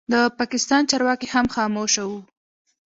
[0.11, 2.19] د پاکستان چارواکي هم خاموشه وو.